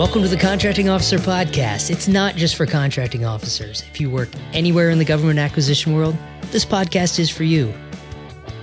Welcome 0.00 0.22
to 0.22 0.28
the 0.28 0.36
Contracting 0.38 0.88
Officer 0.88 1.18
Podcast. 1.18 1.90
It's 1.90 2.08
not 2.08 2.34
just 2.34 2.56
for 2.56 2.64
contracting 2.64 3.26
officers. 3.26 3.82
If 3.82 4.00
you 4.00 4.08
work 4.08 4.30
anywhere 4.54 4.88
in 4.88 4.96
the 4.96 5.04
government 5.04 5.38
acquisition 5.38 5.94
world, 5.94 6.16
this 6.50 6.64
podcast 6.64 7.18
is 7.18 7.28
for 7.28 7.44
you. 7.44 7.74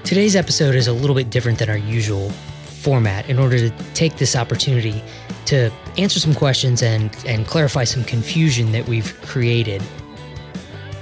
Today's 0.04 0.36
episode 0.36 0.74
is 0.74 0.88
a 0.88 0.94
little 0.94 1.16
bit 1.16 1.30
different 1.30 1.60
than 1.60 1.70
our 1.70 1.78
usual 1.78 2.32
format 2.32 3.30
in 3.30 3.38
order 3.38 3.60
to 3.60 3.70
take 3.94 4.18
this 4.18 4.36
opportunity 4.36 5.04
to 5.46 5.72
answer 6.00 6.20
some 6.20 6.34
questions 6.34 6.82
and, 6.82 7.16
and 7.28 7.46
clarify 7.46 7.84
some 7.84 8.04
confusion 8.04 8.72
that 8.72 8.88
we've 8.88 9.16
created. 9.22 9.84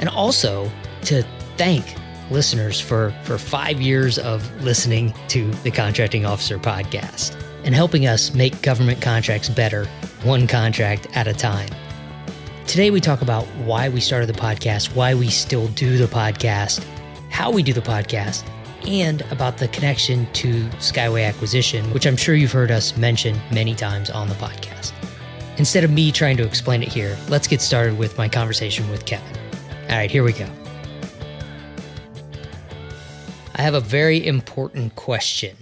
And 0.01 0.09
also 0.09 0.69
to 1.03 1.23
thank 1.55 1.95
listeners 2.29 2.81
for, 2.81 3.15
for 3.23 3.37
five 3.37 3.79
years 3.79 4.19
of 4.19 4.51
listening 4.61 5.13
to 5.29 5.49
the 5.63 5.71
Contracting 5.71 6.25
Officer 6.25 6.59
Podcast 6.59 7.41
and 7.65 7.75
helping 7.75 8.07
us 8.07 8.33
make 8.33 8.61
government 8.61 9.01
contracts 9.01 9.49
better 9.49 9.85
one 10.23 10.47
contract 10.47 11.07
at 11.13 11.27
a 11.27 11.33
time. 11.33 11.69
Today, 12.67 12.89
we 12.89 13.01
talk 13.01 13.21
about 13.21 13.45
why 13.65 13.89
we 13.89 13.99
started 13.99 14.27
the 14.27 14.33
podcast, 14.33 14.95
why 14.95 15.13
we 15.13 15.29
still 15.29 15.67
do 15.69 15.97
the 15.97 16.05
podcast, 16.05 16.83
how 17.29 17.51
we 17.51 17.61
do 17.61 17.73
the 17.73 17.81
podcast, 17.81 18.47
and 18.87 19.21
about 19.31 19.57
the 19.57 19.67
connection 19.67 20.31
to 20.33 20.65
Skyway 20.77 21.27
acquisition, 21.27 21.91
which 21.91 22.07
I'm 22.07 22.17
sure 22.17 22.35
you've 22.35 22.51
heard 22.51 22.71
us 22.71 22.95
mention 22.97 23.39
many 23.51 23.75
times 23.75 24.09
on 24.09 24.29
the 24.29 24.35
podcast. 24.35 24.93
Instead 25.57 25.83
of 25.83 25.91
me 25.91 26.11
trying 26.11 26.37
to 26.37 26.43
explain 26.43 26.83
it 26.83 26.89
here, 26.89 27.17
let's 27.29 27.47
get 27.47 27.61
started 27.61 27.97
with 27.97 28.17
my 28.17 28.27
conversation 28.27 28.89
with 28.89 29.05
Kevin. 29.05 29.37
All 29.89 29.97
right, 29.97 30.11
here 30.11 30.23
we 30.23 30.33
go. 30.33 30.47
I 33.55 33.61
have 33.61 33.73
a 33.73 33.79
very 33.79 34.25
important 34.25 34.95
question. 34.95 35.55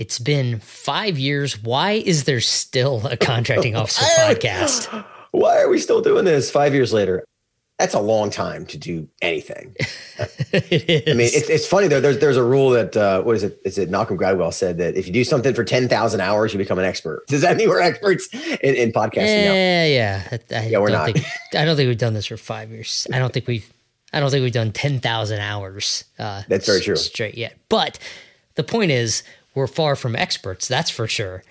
It's 0.00 0.18
been 0.18 0.60
five 0.60 1.18
years. 1.18 1.62
Why 1.62 1.92
is 1.92 2.24
there 2.24 2.40
still 2.40 3.06
a 3.06 3.18
contracting 3.18 3.76
officer 3.76 4.06
podcast? 4.22 5.04
Why 5.32 5.60
are 5.60 5.68
we 5.68 5.78
still 5.78 6.00
doing 6.00 6.24
this 6.24 6.50
five 6.50 6.72
years 6.72 6.94
later? 6.94 7.22
That's 7.78 7.92
a 7.92 8.00
long 8.00 8.30
time 8.30 8.64
to 8.66 8.78
do 8.78 9.06
anything. 9.20 9.76
it 10.52 10.88
is. 10.88 11.02
I 11.06 11.16
mean, 11.16 11.26
it's, 11.26 11.50
it's 11.50 11.66
funny 11.66 11.86
though. 11.86 12.00
There's 12.00 12.18
there's 12.18 12.38
a 12.38 12.42
rule 12.42 12.70
that 12.70 12.96
uh, 12.96 13.20
what 13.20 13.36
is 13.36 13.42
it? 13.42 13.60
Is 13.66 13.76
it 13.76 13.90
Malcolm 13.90 14.16
Gladwell 14.16 14.54
said 14.54 14.78
that 14.78 14.96
if 14.96 15.06
you 15.06 15.12
do 15.12 15.22
something 15.22 15.52
for 15.52 15.64
ten 15.64 15.86
thousand 15.86 16.22
hours, 16.22 16.54
you 16.54 16.58
become 16.58 16.78
an 16.78 16.86
expert. 16.86 17.26
Does 17.26 17.42
that 17.42 17.58
mean 17.58 17.68
we're 17.68 17.82
experts 17.82 18.26
in, 18.32 18.74
in 18.74 18.92
podcasting? 18.92 19.44
Yeah, 19.44 19.84
yeah. 19.84 20.38
I, 20.50 20.66
Yeah, 20.66 20.78
we're 20.78 20.88
don't 20.88 20.96
not. 20.96 21.12
Think, 21.12 21.26
I 21.54 21.66
don't 21.66 21.76
think 21.76 21.88
we've 21.88 21.98
done 21.98 22.14
this 22.14 22.24
for 22.24 22.38
five 22.38 22.70
years. 22.70 23.06
I 23.12 23.18
don't 23.18 23.34
think 23.34 23.46
we've. 23.46 23.70
I 24.14 24.20
don't 24.20 24.30
think 24.30 24.44
we've 24.44 24.52
done 24.52 24.72
ten 24.72 24.98
thousand 24.98 25.40
hours. 25.40 26.04
Uh, 26.18 26.42
That's 26.48 26.64
very 26.66 26.80
true. 26.80 26.96
Straight 26.96 27.34
yet, 27.34 27.58
but 27.68 27.98
the 28.54 28.64
point 28.64 28.90
is, 28.90 29.22
we're 29.54 29.66
far 29.66 29.96
from 29.96 30.16
experts. 30.16 30.68
That's 30.68 30.90
for 30.90 31.06
sure. 31.06 31.42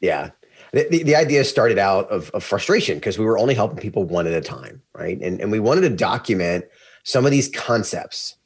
Yeah. 0.00 0.30
The, 0.72 0.86
the, 0.90 1.02
the 1.02 1.16
idea 1.16 1.44
started 1.44 1.78
out 1.78 2.10
of, 2.10 2.30
of 2.30 2.44
frustration 2.44 2.98
because 2.98 3.18
we 3.18 3.24
were 3.24 3.38
only 3.38 3.54
helping 3.54 3.78
people 3.78 4.04
one 4.04 4.26
at 4.26 4.34
a 4.34 4.40
time, 4.40 4.82
right? 4.94 5.18
And, 5.20 5.40
and 5.40 5.50
we 5.50 5.60
wanted 5.60 5.82
to 5.82 5.90
document 5.90 6.66
some 7.04 7.24
of 7.24 7.30
these 7.30 7.48
concepts 7.48 8.36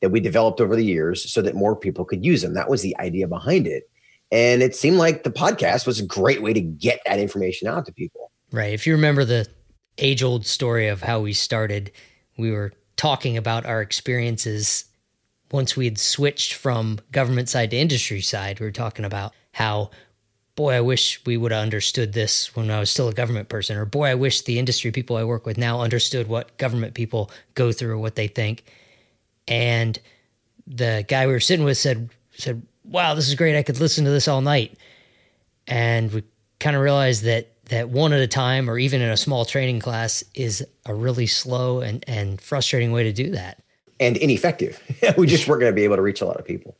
that 0.00 0.10
we 0.10 0.20
developed 0.20 0.60
over 0.60 0.76
the 0.76 0.84
years 0.84 1.30
so 1.30 1.42
that 1.42 1.54
more 1.54 1.76
people 1.76 2.04
could 2.04 2.24
use 2.24 2.42
them. 2.42 2.54
That 2.54 2.70
was 2.70 2.82
the 2.82 2.96
idea 2.98 3.28
behind 3.28 3.66
it. 3.66 3.88
And 4.32 4.62
it 4.62 4.74
seemed 4.74 4.96
like 4.96 5.22
the 5.22 5.30
podcast 5.30 5.86
was 5.86 6.00
a 6.00 6.06
great 6.06 6.42
way 6.42 6.52
to 6.52 6.60
get 6.60 7.00
that 7.06 7.18
information 7.18 7.68
out 7.68 7.86
to 7.86 7.92
people. 7.92 8.32
Right. 8.52 8.72
If 8.72 8.86
you 8.86 8.94
remember 8.94 9.24
the 9.24 9.46
age 9.98 10.22
old 10.22 10.46
story 10.46 10.88
of 10.88 11.02
how 11.02 11.20
we 11.20 11.32
started, 11.32 11.92
we 12.36 12.50
were 12.50 12.72
talking 12.96 13.36
about 13.36 13.66
our 13.66 13.80
experiences 13.80 14.86
once 15.52 15.76
we 15.76 15.84
had 15.84 15.98
switched 15.98 16.54
from 16.54 16.98
government 17.12 17.48
side 17.48 17.70
to 17.70 17.76
industry 17.76 18.20
side. 18.20 18.60
We 18.60 18.66
were 18.66 18.72
talking 18.72 19.04
about 19.04 19.32
how, 19.52 19.90
boy, 20.54 20.74
I 20.74 20.80
wish 20.80 21.24
we 21.24 21.36
would 21.36 21.52
have 21.52 21.62
understood 21.62 22.12
this 22.12 22.54
when 22.56 22.70
I 22.70 22.80
was 22.80 22.90
still 22.90 23.08
a 23.08 23.14
government 23.14 23.48
person, 23.48 23.76
or 23.76 23.84
boy, 23.84 24.06
I 24.06 24.14
wish 24.14 24.42
the 24.42 24.58
industry 24.58 24.90
people 24.90 25.16
I 25.16 25.24
work 25.24 25.46
with 25.46 25.58
now 25.58 25.80
understood 25.80 26.28
what 26.28 26.56
government 26.58 26.94
people 26.94 27.30
go 27.54 27.72
through 27.72 27.92
or 27.92 27.98
what 27.98 28.16
they 28.16 28.28
think. 28.28 28.64
And 29.48 29.98
the 30.66 31.04
guy 31.06 31.26
we 31.26 31.32
were 31.32 31.40
sitting 31.40 31.64
with 31.64 31.78
said, 31.78 32.10
said, 32.32 32.62
Wow, 32.84 33.14
this 33.14 33.28
is 33.28 33.34
great. 33.34 33.56
I 33.56 33.62
could 33.62 33.80
listen 33.80 34.04
to 34.04 34.10
this 34.10 34.28
all 34.28 34.40
night 34.40 34.76
and 35.66 36.12
we 36.12 36.22
kind 36.60 36.76
of 36.76 36.82
realized 36.82 37.24
that 37.24 37.52
that 37.66 37.88
one 37.88 38.12
at 38.12 38.20
a 38.20 38.28
time 38.28 38.70
or 38.70 38.78
even 38.78 39.00
in 39.00 39.10
a 39.10 39.16
small 39.16 39.44
training 39.44 39.80
class 39.80 40.22
is 40.34 40.64
a 40.84 40.94
really 40.94 41.26
slow 41.26 41.80
and, 41.80 42.04
and 42.06 42.40
frustrating 42.40 42.92
way 42.92 43.02
to 43.02 43.12
do 43.12 43.32
that 43.32 43.60
and 44.00 44.16
ineffective. 44.16 44.82
we 45.16 45.26
just 45.26 45.46
weren't 45.48 45.60
going 45.60 45.72
to 45.72 45.76
be 45.76 45.84
able 45.84 45.96
to 45.96 46.02
reach 46.02 46.20
a 46.20 46.26
lot 46.26 46.38
of 46.38 46.44
people. 46.44 46.76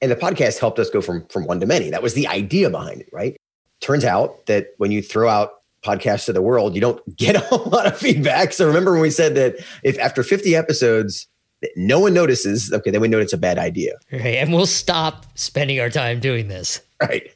And 0.00 0.10
the 0.10 0.16
podcast 0.16 0.58
helped 0.58 0.78
us 0.78 0.90
go 0.90 1.00
from 1.00 1.26
from 1.26 1.46
one 1.46 1.60
to 1.60 1.66
many. 1.66 1.90
That 1.90 2.02
was 2.02 2.14
the 2.14 2.26
idea 2.28 2.70
behind 2.70 3.00
it, 3.00 3.08
right? 3.12 3.36
Turns 3.80 4.04
out 4.04 4.46
that 4.46 4.68
when 4.78 4.92
you 4.92 5.02
throw 5.02 5.28
out 5.28 5.54
podcasts 5.84 6.26
to 6.26 6.32
the 6.32 6.42
world, 6.42 6.74
you 6.74 6.80
don't 6.80 7.16
get 7.16 7.36
a 7.36 7.40
whole 7.40 7.70
lot 7.70 7.86
of 7.86 7.96
feedback. 7.96 8.52
So 8.52 8.66
remember 8.66 8.92
when 8.92 9.00
we 9.00 9.10
said 9.10 9.34
that 9.34 9.56
if 9.82 9.98
after 9.98 10.22
50 10.22 10.54
episodes 10.54 11.26
no 11.74 11.98
one 11.98 12.14
notices, 12.14 12.72
okay, 12.72 12.90
then 12.90 13.00
we 13.00 13.08
know 13.08 13.18
it's 13.18 13.32
a 13.32 13.38
bad 13.38 13.58
idea, 13.58 13.94
right 14.12 14.36
and 14.36 14.52
we'll 14.52 14.66
stop 14.66 15.26
spending 15.36 15.80
our 15.80 15.90
time 15.90 16.20
doing 16.20 16.46
this 16.46 16.80
right? 17.02 17.34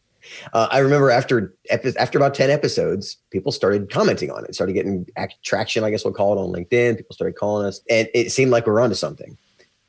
Uh, 0.53 0.69
I 0.71 0.79
remember 0.79 1.11
after 1.11 1.55
epi- 1.71 1.97
after 1.99 2.19
about 2.19 2.35
10 2.35 2.51
episodes, 2.51 3.17
people 3.31 3.53
started 3.53 3.91
commenting 3.91 4.31
on 4.31 4.45
it, 4.45 4.55
started 4.55 4.73
getting 4.73 5.07
act- 5.17 5.43
traction, 5.45 5.85
I 5.85 5.91
guess 5.91 6.05
we'll 6.05 6.15
call 6.15 6.33
it 6.33 6.41
on 6.41 6.53
LinkedIn. 6.53 6.97
People 6.97 7.15
started 7.15 7.37
calling 7.37 7.67
us, 7.67 7.81
and 7.91 8.09
it 8.15 8.33
seemed 8.33 8.51
like 8.51 8.67
we 8.67 8.73
were 8.73 8.81
onto 8.81 8.95
something. 8.95 9.37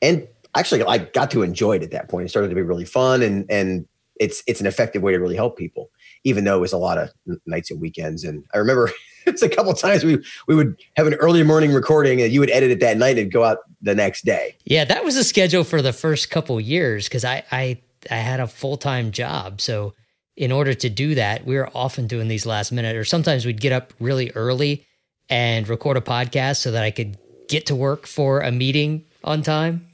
And 0.02 0.28
actually, 0.56 0.84
I 0.84 1.00
got 1.00 1.31
to 1.31 1.44
enjoy 1.44 1.78
it 1.78 1.84
at 1.84 1.92
that 1.92 2.09
point. 2.09 2.26
It 2.26 2.30
started 2.30 2.50
to 2.50 2.56
be 2.56 2.62
really 2.62 2.86
fun, 2.86 3.22
and 3.22 3.46
and 3.50 3.88
it's 4.20 4.44
it's 4.48 4.62
an 4.62 4.68
effective 4.68 5.02
way 5.02 5.12
to 5.12 5.20
really 5.20 5.36
help 5.36 5.58
people, 5.58 5.90
even 6.24 6.44
though 6.44 6.58
it 6.58 6.62
was 6.62 6.74
a 6.74 6.78
lot 6.78 6.98
of 6.98 7.10
nights 7.46 7.72
and 7.72 7.81
weekends. 7.81 8.24
And 8.24 8.44
I 8.54 8.58
remember 8.58 8.92
it's 9.25 9.42
a 9.42 9.50
couple 9.50 9.74
times 9.74 10.04
we 10.04 10.24
we 10.48 10.56
would 10.56 10.75
have 10.98 11.08
an 11.08 11.16
early 11.16 11.44
morning 11.44 11.74
recording, 11.74 12.22
and 12.22 12.31
you 12.31 12.40
would 12.40 12.52
edit 12.52 12.72
it 12.72 12.80
that 12.81 12.98
night 12.98 13.18
and 13.18 13.31
go 13.31 13.44
out 13.44 13.60
the 13.81 13.94
next 13.94 14.24
day. 14.24 14.56
yeah 14.64 14.86
that 14.86 15.04
was 15.04 15.16
the 15.16 15.24
schedule 15.24 15.64
for 15.66 15.81
the 15.81 15.92
first 15.92 16.30
couple 16.30 16.60
years 16.62 17.08
because 17.08 17.25
I, 17.25 17.44
I 17.52 17.81
i 18.10 18.16
had 18.16 18.40
a 18.40 18.48
full-time 18.48 19.12
job 19.12 19.60
so 19.60 19.94
in 20.35 20.51
order 20.51 20.73
to 20.73 20.89
do 20.89 21.16
that 21.16 21.45
we 21.45 21.55
were 21.55 21.69
often 21.75 22.07
doing 22.07 22.27
these 22.27 22.45
last 22.45 22.71
minute 22.71 22.95
or 22.95 23.03
sometimes 23.05 23.45
we'd 23.45 23.61
get 23.61 23.71
up 23.71 23.94
really 23.99 24.31
early 24.31 24.85
and 25.29 25.67
record 25.67 25.95
a 25.97 26.01
podcast 26.01 26.57
so 26.57 26.71
that 26.71 26.83
i 26.83 26.89
could 26.91 27.17
get 27.47 27.66
to 27.67 27.75
work 27.75 28.07
for 28.07 28.39
a 28.41 28.51
meeting 28.51 29.03
on 29.23 29.41
time 29.41 29.88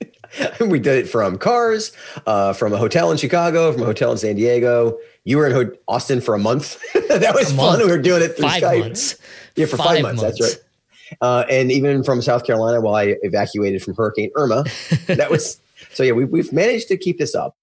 we 0.60 0.78
did 0.78 1.04
it 1.04 1.08
from 1.10 1.36
cars, 1.36 1.92
uh, 2.26 2.54
from 2.54 2.72
a 2.72 2.78
hotel 2.78 3.10
in 3.12 3.18
Chicago, 3.18 3.70
from 3.70 3.82
a 3.82 3.84
hotel 3.84 4.10
in 4.12 4.16
San 4.16 4.34
Diego. 4.34 4.98
You 5.24 5.36
were 5.36 5.46
in 5.46 5.52
Ho- 5.52 5.76
Austin 5.88 6.22
for 6.22 6.34
a 6.34 6.38
month. 6.38 6.80
that 7.08 7.34
was 7.34 7.52
A 7.52 7.54
fun. 7.54 7.56
month. 7.56 7.84
We 7.84 7.90
were 7.90 7.98
doing 8.00 8.22
it 8.22 8.28
through 8.36 8.48
five 8.48 8.62
Skype. 8.62 8.80
months 8.80 9.16
Yeah, 9.56 9.66
for 9.66 9.76
five, 9.76 10.00
months, 10.00 10.22
That's 10.22 10.40
right. 10.40 10.56
Uh, 11.20 11.44
and 11.50 11.70
even 11.70 12.02
from 12.02 12.22
South 12.22 12.46
Carolina, 12.46 12.80
while 12.80 12.94
I 12.94 13.16
evacuated 13.22 13.82
from 13.82 13.94
Hurricane 13.94 14.30
Irma, 14.34 14.64
that 15.06 15.30
was 15.30 15.60
so. 15.92 16.02
Yeah, 16.02 16.12
we, 16.12 16.24
we've 16.24 16.50
managed 16.50 16.88
to 16.88 16.96
keep 16.96 17.18
this 17.18 17.34
up. 17.34 17.54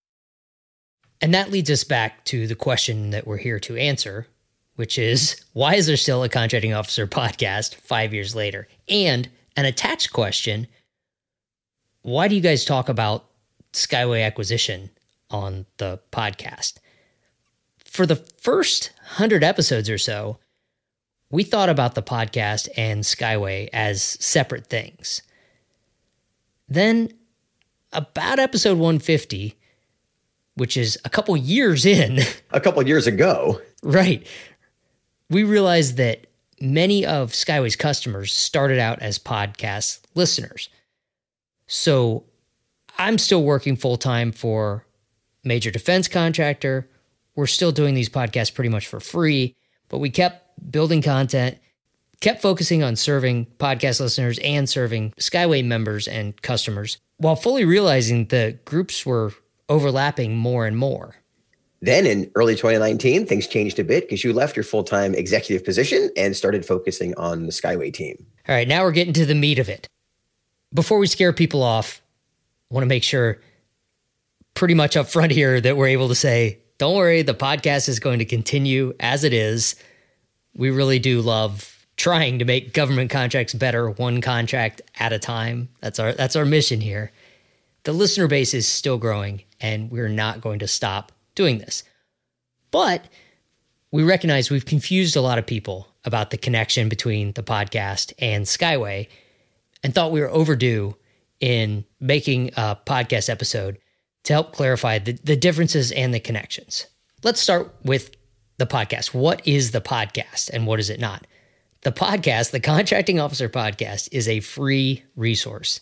And 1.22 1.34
that 1.34 1.52
leads 1.52 1.70
us 1.70 1.84
back 1.84 2.24
to 2.26 2.48
the 2.48 2.56
question 2.56 3.10
that 3.10 3.28
we're 3.28 3.38
here 3.38 3.60
to 3.62 3.76
answer, 3.76 4.28
which 4.76 4.98
is 4.98 5.44
why 5.54 5.76
is 5.76 5.88
there 5.88 5.98
still 5.98 6.24
a 6.24 6.30
contracting 6.30 6.74
officer 6.74 7.08
podcast 7.22 7.76
five 7.76 8.14
years 8.14 8.36
later? 8.36 8.68
And 8.88 9.30
an 9.56 9.66
attached 9.66 10.14
question 10.14 10.68
why 12.02 12.30
do 12.30 12.36
you 12.36 12.42
guys 12.42 12.64
talk 12.64 12.88
about 12.88 13.26
Skyway 13.74 14.26
acquisition 14.26 14.90
on 15.30 15.66
the 15.78 16.00
podcast? 16.12 16.76
For 17.78 18.06
the 18.06 18.16
first 18.16 18.92
hundred 19.04 19.44
episodes 19.44 19.90
or 19.90 19.98
so, 19.98 20.40
we 21.30 21.44
thought 21.44 21.70
about 21.70 21.96
the 21.96 22.02
podcast 22.02 22.70
and 22.78 23.04
Skyway 23.04 23.70
as 23.74 24.02
separate 24.02 24.68
things. 24.68 25.22
Then, 26.68 27.12
about 27.92 28.40
episode 28.40 28.78
150, 28.78 29.59
which 30.60 30.76
is 30.76 30.98
a 31.06 31.10
couple 31.10 31.36
years 31.38 31.86
in, 31.86 32.20
A 32.52 32.60
couple 32.60 32.86
years 32.86 33.08
ago, 33.08 33.62
right, 33.82 34.26
we 35.30 35.44
realized 35.44 35.98
that 35.98 36.28
many 36.60 37.06
of 37.06 37.32
Skyway's 37.32 37.76
customers 37.76 38.34
started 38.34 38.80
out 38.80 39.02
as 39.02 39.18
podcast 39.18 40.02
listeners. 40.16 40.70
So 41.68 42.26
I'm 42.98 43.18
still 43.18 43.44
working 43.44 43.76
full 43.76 43.98
time 43.98 44.32
for 44.32 44.86
major 45.44 45.72
defense 45.72 46.08
contractor. 46.08 46.90
We're 47.36 47.48
still 47.48 47.72
doing 47.72 47.94
these 47.94 48.10
podcasts 48.10 48.54
pretty 48.54 48.70
much 48.70 48.88
for 48.88 49.00
free, 49.00 49.56
but 49.88 50.00
we 50.00 50.10
kept 50.10 50.72
building 50.72 51.02
content, 51.02 51.58
kept 52.20 52.42
focusing 52.42 52.84
on 52.84 52.96
serving 52.98 53.46
podcast 53.60 54.02
listeners 54.02 54.40
and 54.40 54.68
serving 54.68 55.14
Skyway 55.20 55.64
members 55.64 56.08
and 56.08 56.40
customers 56.42 56.98
while 57.18 57.36
fully 57.36 57.64
realizing 57.66 58.26
the 58.26 58.58
groups 58.66 59.06
were 59.06 59.32
overlapping 59.70 60.36
more 60.36 60.66
and 60.66 60.78
more. 60.78 61.16
then 61.82 62.06
in 62.06 62.30
early 62.36 62.56
2019, 62.56 63.26
things 63.26 63.48
changed 63.48 63.80
a 63.80 63.86
bit 63.86 64.04
because 64.04 64.22
you 64.24 64.34
left 64.34 64.58
your 64.58 64.66
full 64.66 64.84
time 64.84 65.16
executive 65.16 65.64
position 65.64 66.10
and 66.18 66.36
started 66.36 66.66
focusing 66.66 67.16
on 67.16 67.46
the 67.46 67.54
Skyway 67.54 67.94
team. 67.94 68.26
All 68.50 68.56
right, 68.56 68.68
now 68.68 68.84
we're 68.84 68.92
getting 68.92 69.14
to 69.14 69.26
the 69.26 69.36
meat 69.36 69.60
of 69.60 69.70
it. 69.70 69.88
Before 70.74 71.00
we 71.00 71.08
scare 71.08 71.32
people 71.32 71.64
off, 71.64 72.02
I 72.70 72.74
want 72.74 72.84
to 72.84 72.90
make 72.90 73.04
sure 73.04 73.40
pretty 74.56 74.74
much 74.74 74.98
up 74.98 75.08
front 75.08 75.32
here 75.32 75.62
that 75.62 75.78
we're 75.78 75.88
able 75.88 76.10
to 76.10 76.16
say, 76.16 76.60
don't 76.80 76.96
worry, 76.96 77.22
the 77.22 77.34
podcast 77.34 77.88
is 77.88 78.00
going 78.00 78.20
to 78.20 78.26
continue 78.26 78.94
as 79.00 79.24
it 79.24 79.34
is. 79.34 79.76
We 80.54 80.70
really 80.70 81.00
do 81.00 81.22
love 81.22 81.88
trying 81.96 82.40
to 82.40 82.46
make 82.46 82.74
government 82.74 83.10
contracts 83.10 83.54
better 83.54 83.90
one 83.90 84.20
contract 84.20 84.82
at 85.00 85.14
a 85.14 85.20
time. 85.20 85.70
That's 85.80 86.00
our 86.00 86.14
that's 86.14 86.36
our 86.36 86.46
mission 86.46 86.82
here. 86.82 87.12
The 87.84 87.94
listener 87.94 88.28
base 88.28 88.54
is 88.54 88.68
still 88.68 88.98
growing 88.98 89.44
and 89.60 89.92
we're 89.92 90.10
not 90.10 90.42
going 90.42 90.60
to 90.60 90.68
stop 90.68 91.12
doing 91.36 91.60
this. 91.60 91.84
But 92.72 93.06
we 93.92 94.04
recognize 94.04 94.50
we've 94.50 94.66
confused 94.66 95.16
a 95.16 95.22
lot 95.22 95.40
of 95.40 95.46
people 95.46 95.88
about 96.06 96.30
the 96.30 96.38
connection 96.38 96.90
between 96.90 97.34
the 97.34 97.44
podcast 97.44 98.14
and 98.20 98.46
Skyway 98.46 99.08
and 99.84 99.94
thought 99.94 100.12
we 100.12 100.22
were 100.22 100.30
overdue 100.30 100.96
in 101.40 101.86
making 102.00 102.50
a 102.56 102.78
podcast 102.86 103.30
episode 103.30 103.80
to 104.24 104.34
help 104.34 104.54
clarify 104.54 105.00
the, 105.00 105.14
the 105.24 105.36
differences 105.36 105.92
and 105.92 106.14
the 106.14 106.20
connections. 106.20 106.86
Let's 107.24 107.40
start 107.40 107.74
with 107.84 108.16
the 108.58 108.66
podcast. 108.68 109.14
What 109.14 109.46
is 109.48 109.72
the 109.72 109.82
podcast 109.82 110.50
and 110.52 110.68
what 110.68 110.80
is 110.80 110.90
it 110.90 111.00
not? 111.00 111.26
The 111.82 111.92
podcast, 111.94 112.52
the 112.52 112.60
Contracting 112.60 113.20
Officer 113.20 113.48
Podcast, 113.48 114.10
is 114.12 114.28
a 114.28 114.42
free 114.42 115.04
resource 115.16 115.80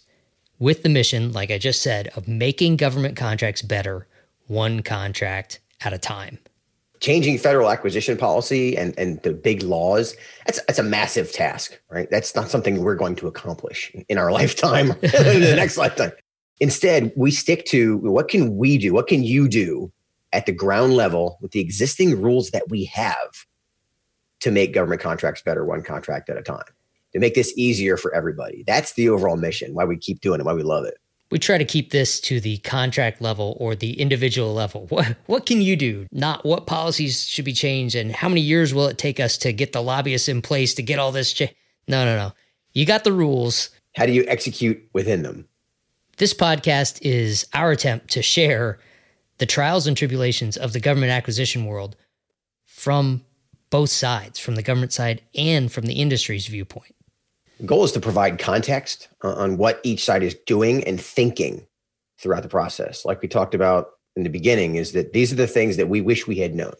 with 0.59 0.83
the 0.83 0.89
mission, 0.89 1.31
like 1.31 1.51
I 1.51 1.57
just 1.57 1.81
said, 1.81 2.09
of 2.15 2.27
making 2.27 2.77
government 2.77 3.15
contracts 3.15 3.62
better 3.62 4.07
one 4.48 4.81
contract 4.81 5.59
at 5.81 5.94
a 5.94 5.98
time. 5.98 6.39
Changing 7.00 7.38
federal 7.38 7.69
acquisition 7.69 8.18
policy 8.18 8.75
and, 8.75 8.98
and 8.98 9.21
the 9.21 9.31
big 9.31 9.62
laws, 9.62 10.15
that's, 10.45 10.59
that's 10.65 10.80
a 10.80 10.83
massive 10.83 11.31
task, 11.31 11.80
right? 11.92 12.09
That's 12.09 12.33
not 12.36 12.50
something 12.50 12.81
we're 12.81 12.95
going 12.95 13.15
to 13.18 13.27
accomplish 13.27 13.92
in 14.09 14.18
our 14.18 14.31
lifetime, 14.39 14.92
in 15.01 15.42
the 15.42 15.54
next 15.56 15.77
lifetime. 15.77 16.12
Instead, 16.59 17.12
we 17.15 17.30
stick 17.30 17.65
to 17.65 17.98
what 17.98 18.30
can 18.30 18.57
we 18.57 18.80
do? 18.80 18.94
What 18.94 19.07
can 19.07 19.24
you 19.24 19.48
do 19.48 19.92
at 20.33 20.48
the 20.48 20.51
ground 20.51 20.95
level 20.95 21.38
with 21.39 21.51
the 21.51 21.59
existing 21.59 22.19
rules 22.19 22.50
that 22.50 22.69
we 22.69 22.86
have 22.86 23.45
to 24.39 24.50
make 24.50 24.74
government 24.74 25.01
contracts 25.01 25.42
better 25.44 25.63
one 25.63 25.83
contract 25.83 26.30
at 26.30 26.38
a 26.38 26.42
time? 26.42 26.63
To 27.18 27.25
make 27.25 27.34
this 27.34 27.52
easier 27.58 27.98
for 27.98 28.14
everybody. 28.14 28.64
That's 28.68 28.94
the 28.94 29.10
overall 29.10 29.38
mission, 29.38 29.74
why 29.74 29.86
we 29.86 29.98
keep 29.98 30.22
doing 30.22 30.40
it, 30.40 30.46
why 30.46 30.54
we 30.54 30.62
love 30.62 30.86
it. 30.86 31.00
We 31.31 31.40
try 31.40 31.58
to 31.58 31.66
keep 31.66 31.92
this 31.92 32.22
to 32.22 32.40
the 32.40 32.60
contract 32.60 33.22
level 33.22 33.58
or 33.60 33.75
the 33.75 34.00
individual 34.00 34.54
level. 34.54 34.88
What 34.90 35.18
what 35.25 35.46
can 35.46 35.62
you 35.62 35.75
do? 35.75 36.08
Not 36.12 36.46
what 36.46 36.68
policies 36.68 37.28
should 37.28 37.44
be 37.44 37.54
changed 37.54 37.96
and 37.96 38.12
how 38.12 38.30
many 38.30 38.42
years 38.42 38.74
will 38.74 38.88
it 38.88 38.98
take 38.98 39.19
us 39.19 39.38
to 39.40 39.52
get 39.52 39.74
the 39.74 39.81
lobbyists 39.81 40.30
in 40.30 40.42
place 40.42 40.75
to 40.75 40.84
get 40.84 41.00
all 41.00 41.12
this 41.12 41.34
cha- 41.34 41.48
No, 41.88 42.06
no, 42.06 42.16
no. 42.16 42.34
You 42.74 42.86
got 42.86 43.04
the 43.04 43.12
rules. 43.12 43.72
How 43.96 44.06
do 44.06 44.14
you 44.14 44.24
execute 44.28 44.88
within 44.94 45.24
them? 45.24 45.48
This 46.18 46.34
podcast 46.34 47.00
is 47.02 47.48
our 47.54 47.72
attempt 47.72 48.12
to 48.12 48.22
share 48.22 48.80
the 49.40 49.46
trials 49.46 49.88
and 49.88 49.98
tribulations 49.98 50.56
of 50.56 50.74
the 50.74 50.80
government 50.80 51.12
acquisition 51.12 51.66
world 51.66 51.96
from 52.66 53.24
both 53.69 53.90
sides, 53.90 54.40
from 54.40 54.56
the 54.56 54.64
government 54.64 54.94
side 54.94 55.22
and 55.36 55.72
from 55.72 55.86
the 55.86 55.96
industry's 55.96 56.48
viewpoint. 56.48 56.96
Goal 57.65 57.83
is 57.83 57.92
to 57.94 58.00
provide 58.00 58.39
context 58.39 59.09
uh, 59.24 59.33
on 59.33 59.57
what 59.57 59.80
each 59.83 60.04
side 60.04 60.24
is 60.24 60.36
doing 60.45 60.83
and 60.83 61.01
thinking 61.01 61.65
throughout 62.19 62.44
the 62.44 62.50
process. 62.50 63.04
Like 63.06 63.21
we 63.21 63.27
talked 63.27 63.56
about 63.56 63.89
in 64.15 64.24
the 64.24 64.30
beginning, 64.30 64.75
is 64.75 64.94
that 64.94 65.13
these 65.13 65.31
are 65.31 65.36
the 65.36 65.48
things 65.48 65.77
that 65.77 65.89
we 65.89 66.01
wish 66.01 66.27
we 66.27 66.38
had 66.38 66.56
known. 66.56 66.74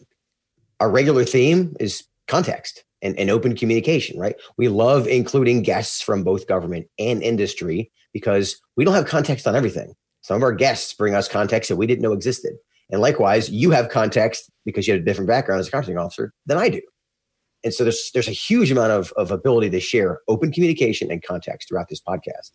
Our 0.80 0.90
regular 0.90 1.24
theme 1.24 1.76
is 1.78 2.04
context 2.26 2.84
and, 3.00 3.18
and 3.18 3.30
open 3.30 3.56
communication, 3.56 4.18
right? 4.18 4.34
We 4.56 4.68
love 4.68 5.06
including 5.06 5.62
guests 5.62 6.02
from 6.02 6.24
both 6.24 6.48
government 6.48 6.88
and 6.98 7.22
industry 7.22 7.92
because 8.12 8.60
we 8.76 8.84
don't 8.84 8.94
have 8.94 9.06
context 9.06 9.46
on 9.46 9.54
everything. 9.54 9.94
Some 10.22 10.36
of 10.36 10.42
our 10.42 10.52
guests 10.52 10.92
bring 10.94 11.14
us 11.14 11.28
context 11.28 11.68
that 11.68 11.76
we 11.76 11.86
didn't 11.86 12.02
know 12.02 12.12
existed. 12.12 12.54
And 12.90 13.00
likewise, 13.00 13.50
you 13.50 13.70
have 13.70 13.88
context 13.88 14.50
because 14.64 14.86
you 14.86 14.94
have 14.94 15.02
a 15.02 15.04
different 15.04 15.28
background 15.28 15.60
as 15.60 15.68
a 15.68 15.70
contracting 15.70 15.98
officer 15.98 16.32
than 16.46 16.58
I 16.58 16.68
do. 16.68 16.80
And 17.64 17.74
so 17.74 17.84
there's 17.84 18.10
there's 18.14 18.28
a 18.28 18.32
huge 18.32 18.70
amount 18.70 18.92
of, 18.92 19.12
of 19.16 19.30
ability 19.30 19.70
to 19.70 19.80
share 19.80 20.20
open 20.28 20.52
communication 20.52 21.10
and 21.10 21.22
context 21.22 21.68
throughout 21.68 21.88
this 21.88 22.00
podcast. 22.00 22.52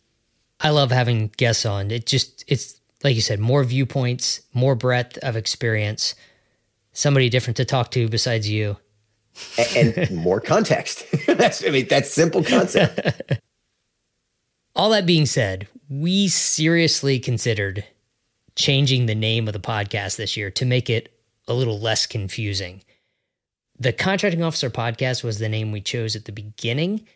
I 0.60 0.70
love 0.70 0.90
having 0.90 1.28
guests 1.36 1.66
on. 1.66 1.90
It 1.90 2.06
just 2.06 2.44
it's 2.48 2.80
like 3.02 3.14
you 3.14 3.20
said, 3.20 3.38
more 3.38 3.62
viewpoints, 3.64 4.40
more 4.54 4.74
breadth 4.74 5.18
of 5.18 5.36
experience, 5.36 6.14
somebody 6.92 7.28
different 7.28 7.58
to 7.58 7.64
talk 7.64 7.90
to 7.92 8.08
besides 8.08 8.48
you. 8.48 8.78
and, 9.76 9.96
and 9.98 10.16
more 10.16 10.40
context. 10.40 11.04
that's 11.26 11.64
I 11.64 11.70
mean 11.70 11.86
that's 11.88 12.10
simple 12.10 12.42
concept. 12.42 13.32
All 14.76 14.90
that 14.90 15.06
being 15.06 15.26
said, 15.26 15.68
we 15.88 16.28
seriously 16.28 17.20
considered 17.20 17.84
changing 18.56 19.06
the 19.06 19.14
name 19.14 19.46
of 19.46 19.52
the 19.52 19.60
podcast 19.60 20.16
this 20.16 20.36
year 20.36 20.50
to 20.50 20.64
make 20.64 20.88
it 20.88 21.12
a 21.46 21.54
little 21.54 21.78
less 21.78 22.06
confusing 22.06 22.82
the 23.78 23.92
Contracting 23.92 24.42
Officer 24.42 24.70
Podcast 24.70 25.24
was 25.24 25.38
the 25.38 25.48
name 25.48 25.72
we 25.72 25.80
chose 25.80 26.16
at 26.16 26.24
the 26.24 26.32
beginning. 26.32 27.06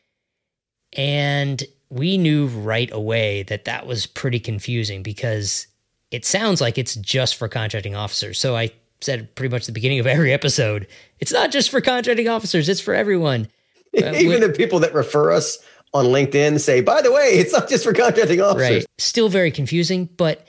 And 0.95 1.63
we 1.91 2.19
knew 2.19 2.47
right 2.49 2.91
away 2.93 3.45
that 3.45 3.65
that 3.65 3.87
was 3.87 4.07
pretty 4.07 4.41
confusing 4.41 5.03
because 5.03 5.67
it 6.11 6.25
sounds 6.25 6.61
like 6.61 6.79
it's 6.79 6.95
just 6.97 7.37
for 7.37 7.49
contracting 7.49 7.95
officers. 7.95 8.39
So 8.39 8.57
I 8.57 8.71
said 9.01 9.35
pretty 9.35 9.55
much 9.55 9.67
the 9.67 9.73
beginning 9.73 10.01
of 10.01 10.07
every 10.07 10.33
episode, 10.33 10.87
it's 11.21 11.33
not 11.33 11.51
just 11.51 11.71
for 11.71 11.81
contracting 11.81 12.29
officers, 12.29 12.69
it's 12.69 12.81
for 12.81 12.95
everyone. 12.95 13.49
Even 13.93 14.41
the 14.41 14.51
people 14.51 14.81
that 14.81 14.93
refer 14.95 15.33
us 15.33 15.59
on 15.95 16.07
LinkedIn 16.07 16.61
say, 16.61 16.81
by 16.81 17.01
the 17.01 17.13
way, 17.13 17.31
it's 17.35 17.53
not 17.53 17.69
just 17.69 17.85
for 17.85 17.93
contracting 17.93 18.41
officers. 18.41 18.71
Right. 18.71 18.87
Still 18.99 19.29
very 19.29 19.51
confusing, 19.51 20.07
but 20.17 20.47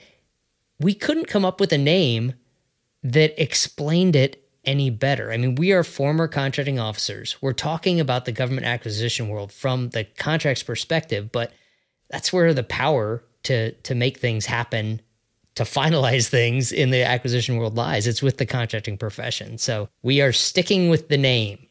we 0.78 0.94
couldn't 0.94 1.26
come 1.26 1.44
up 1.44 1.60
with 1.60 1.72
a 1.72 1.78
name 1.78 2.34
that 3.02 3.40
explained 3.40 4.16
it 4.16 4.49
any 4.70 4.88
better. 4.88 5.32
I 5.32 5.36
mean, 5.36 5.56
we 5.56 5.72
are 5.72 5.82
former 5.82 6.28
contracting 6.28 6.78
officers. 6.78 7.36
We're 7.42 7.52
talking 7.52 7.98
about 7.98 8.24
the 8.24 8.32
government 8.32 8.66
acquisition 8.66 9.28
world 9.28 9.52
from 9.52 9.90
the 9.90 10.04
contract's 10.04 10.62
perspective, 10.62 11.32
but 11.32 11.52
that's 12.08 12.32
where 12.32 12.54
the 12.54 12.62
power 12.62 13.24
to 13.42 13.72
to 13.72 13.94
make 13.96 14.18
things 14.18 14.46
happen, 14.46 15.00
to 15.56 15.64
finalize 15.64 16.28
things 16.38 16.70
in 16.70 16.90
the 16.90 17.02
acquisition 17.02 17.56
world 17.56 17.76
lies. 17.76 18.06
It's 18.06 18.22
with 18.22 18.38
the 18.38 18.46
contracting 18.46 18.96
profession. 18.96 19.58
So 19.58 19.88
we 20.02 20.20
are 20.20 20.32
sticking 20.32 20.88
with 20.88 21.08
the 21.08 21.18
name 21.18 21.66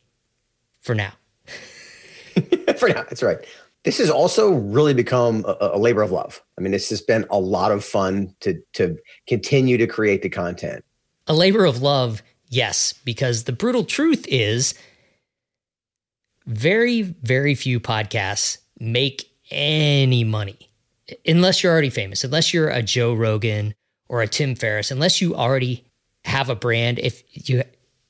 for 0.81 0.93
now. 0.93 1.13
for 2.77 2.89
now, 2.89 3.03
that's 3.03 3.23
right. 3.23 3.39
This 3.85 3.97
has 3.99 4.09
also 4.09 4.51
really 4.51 4.93
become 4.93 5.45
a, 5.47 5.71
a 5.73 5.79
labor 5.79 6.01
of 6.01 6.11
love. 6.11 6.43
I 6.57 6.61
mean, 6.61 6.73
this 6.73 6.89
has 6.89 7.01
been 7.01 7.25
a 7.31 7.39
lot 7.39 7.71
of 7.71 7.85
fun 7.85 8.35
to 8.41 8.61
to 8.73 8.97
continue 9.25 9.77
to 9.77 9.87
create 9.87 10.21
the 10.21 10.29
content. 10.29 10.83
A 11.27 11.33
labor 11.33 11.63
of 11.63 11.81
love 11.81 12.21
Yes, 12.49 12.93
because 13.05 13.43
the 13.43 13.51
brutal 13.51 13.83
truth 13.83 14.25
is 14.27 14.73
very, 16.47 17.03
very 17.03 17.53
few 17.53 17.79
podcasts 17.79 18.57
make 18.79 19.31
any 19.51 20.23
money 20.23 20.57
unless 21.25 21.63
you're 21.63 21.71
already 21.71 21.89
famous, 21.89 22.23
unless 22.23 22.53
you're 22.53 22.69
a 22.69 22.81
Joe 22.81 23.13
Rogan 23.13 23.75
or 24.07 24.21
a 24.21 24.27
Tim 24.27 24.55
Ferriss, 24.55 24.91
unless 24.91 25.21
you 25.21 25.35
already 25.35 25.85
have 26.25 26.49
a 26.49 26.55
brand. 26.55 26.99
If 26.99 27.23
you, 27.31 27.63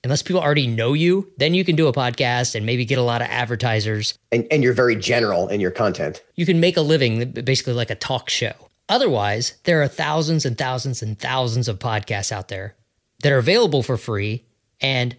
unless 0.04 0.22
people 0.22 0.42
already 0.42 0.68
know 0.68 0.94
you, 0.94 1.32
then 1.38 1.54
you 1.54 1.66
can 1.66 1.76
do 1.76 1.88
a 1.88 1.94
podcast 1.94 2.56
and 2.56 2.66
maybe 2.66 2.86
get 2.86 2.98
a 2.98 3.04
lot 3.04 3.22
of 3.22 3.28
advertisers. 3.30 4.18
And, 4.32 4.48
and 4.52 4.64
you're 4.64 4.74
very 4.74 4.96
general 4.96 5.50
in 5.50 5.60
your 5.60 5.72
content. 5.72 6.24
You 6.36 6.46
can 6.46 6.60
make 6.60 6.78
a 6.78 6.82
living 6.82 7.32
basically 7.32 7.74
like 7.74 7.90
a 7.90 7.96
talk 7.96 8.30
show. 8.30 8.54
Otherwise, 8.88 9.58
there 9.66 9.82
are 9.82 9.88
thousands 9.88 10.46
and 10.46 10.58
thousands 10.58 11.04
and 11.04 11.20
thousands 11.20 11.68
of 11.68 11.78
podcasts 11.78 12.32
out 12.32 12.48
there 12.48 12.76
that 13.22 13.32
are 13.32 13.38
available 13.38 13.84
for 13.84 13.98
free 13.98 14.46
and 14.82 15.16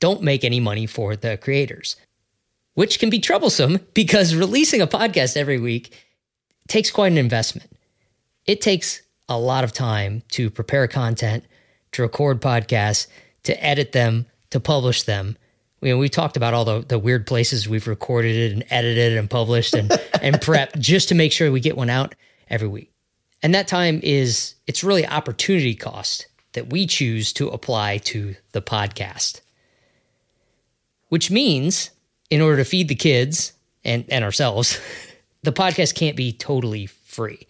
don't 0.00 0.22
make 0.22 0.44
any 0.44 0.60
money 0.60 0.86
for 0.86 1.16
the 1.16 1.36
creators, 1.36 1.96
which 2.74 2.98
can 2.98 3.10
be 3.10 3.18
troublesome 3.18 3.80
because 3.94 4.34
releasing 4.34 4.80
a 4.80 4.86
podcast 4.86 5.36
every 5.36 5.58
week 5.58 5.96
takes 6.68 6.90
quite 6.90 7.12
an 7.12 7.18
investment. 7.18 7.70
It 8.46 8.60
takes 8.60 9.02
a 9.28 9.38
lot 9.38 9.64
of 9.64 9.72
time 9.72 10.22
to 10.30 10.50
prepare 10.50 10.86
content, 10.88 11.44
to 11.92 12.02
record 12.02 12.40
podcasts, 12.40 13.06
to 13.44 13.64
edit 13.64 13.92
them, 13.92 14.26
to 14.50 14.60
publish 14.60 15.02
them. 15.02 15.36
You 15.80 15.90
know, 15.90 15.98
we 15.98 16.08
talked 16.08 16.36
about 16.36 16.54
all 16.54 16.64
the, 16.64 16.80
the 16.80 16.98
weird 16.98 17.26
places 17.26 17.68
we've 17.68 17.86
recorded 17.86 18.34
it 18.34 18.52
and 18.52 18.64
edited 18.70 19.16
and 19.16 19.28
published 19.28 19.74
and, 19.74 19.90
and 20.22 20.36
prepped 20.36 20.78
just 20.78 21.08
to 21.10 21.14
make 21.14 21.32
sure 21.32 21.52
we 21.52 21.60
get 21.60 21.76
one 21.76 21.90
out 21.90 22.14
every 22.48 22.68
week. 22.68 22.90
And 23.42 23.54
that 23.54 23.68
time 23.68 24.00
is, 24.02 24.54
it's 24.66 24.82
really 24.82 25.06
opportunity 25.06 25.74
cost 25.74 26.26
that 26.52 26.70
we 26.70 26.86
choose 26.86 27.32
to 27.34 27.48
apply 27.48 27.98
to 27.98 28.34
the 28.52 28.62
podcast. 28.62 29.40
Which 31.08 31.30
means, 31.30 31.90
in 32.30 32.40
order 32.40 32.58
to 32.58 32.64
feed 32.64 32.88
the 32.88 32.94
kids 32.94 33.52
and, 33.84 34.04
and 34.08 34.24
ourselves, 34.24 34.80
the 35.42 35.52
podcast 35.52 35.94
can't 35.94 36.16
be 36.16 36.32
totally 36.32 36.86
free. 36.86 37.46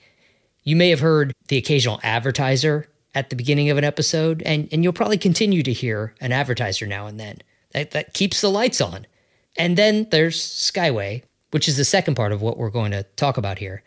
You 0.65 0.77
may 0.77 0.91
have 0.91 1.01
heard 1.01 1.33
the 1.49 1.57
occasional 1.57 2.01
advertiser 2.03 2.89
at 3.15 3.31
the 3.31 3.37
beginning 3.37 3.71
of 3.71 3.79
an 3.79 3.85
episode, 3.85 4.43
and, 4.43 4.69
and 4.71 4.85
you'll 4.85 4.93
probably 4.93 5.19
continue 5.19 5.63
to 5.63 5.73
hear 5.73 6.15
an 6.21 6.31
advertiser 6.31 6.87
now 6.87 7.07
and 7.07 7.19
then. 7.19 7.39
That, 7.73 7.91
that 7.93 8.15
keeps 8.15 8.41
the 8.41 8.51
lights 8.51 8.81
on. 8.81 9.07
And 9.57 9.77
then 9.77 10.09
there's 10.11 10.41
Skyway, 10.41 11.23
which 11.51 11.69
is 11.69 11.77
the 11.77 11.85
second 11.85 12.15
part 12.15 12.33
of 12.33 12.43
what 12.43 12.57
we're 12.57 12.71
going 12.71 12.93
to 12.93 13.03
talk 13.17 13.37
about 13.37 13.59
here. 13.59 13.83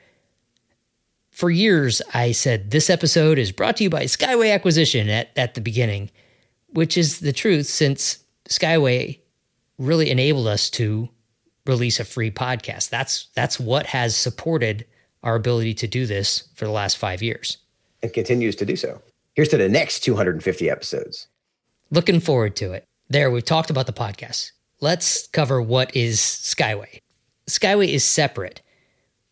For 1.32 1.50
years, 1.50 2.02
I 2.14 2.34
said 2.34 2.72
this 2.72 2.90
episode 2.90 3.38
is 3.38 3.52
brought 3.52 3.78
to 3.78 3.84
you 3.84 3.90
by 3.90 4.04
Skyway 4.04 4.54
Acquisition 4.54 5.10
at, 5.10 5.30
at 5.36 5.54
the 5.54 5.62
beginning, 5.62 6.12
which 6.68 6.98
is 6.98 7.20
the 7.20 7.34
truth 7.34 7.68
since 7.68 8.20
Skyway 8.50 9.20
really 9.78 10.12
enabled 10.12 10.48
us 10.48 10.70
to 10.72 11.10
release 11.66 12.00
a 12.00 12.06
free 12.06 12.32
podcast. 12.32 12.90
That's 12.90 13.30
that's 13.34 13.60
what 13.60 13.88
has 13.88 14.16
supported 14.16 14.86
our 15.24 15.36
ability 15.36 15.74
to 15.76 15.88
do 15.88 16.06
this 16.06 16.50
for 16.56 16.66
the 16.66 16.72
last 16.72 16.98
5 16.98 17.22
years 17.22 17.58
and 18.02 18.12
continues 18.14 18.56
to 18.58 18.66
do 18.66 18.76
so. 18.76 19.02
Here's 19.36 19.50
to 19.50 19.58
the 19.58 19.70
next 19.70 20.02
250 20.02 20.70
episodes. 20.70 21.28
Looking 21.92 22.20
forward 22.20 22.56
to 22.58 22.74
it. 22.74 22.86
There 23.10 23.32
we've 23.32 23.46
talked 23.46 23.70
about 23.70 23.86
the 23.86 23.94
podcast. 23.94 24.52
Let's 24.80 25.28
cover 25.28 25.62
what 25.62 25.96
is 25.96 26.20
Skyway. 26.20 27.00
Skyway 27.48 27.90
is 27.90 28.04
separate, 28.04 28.62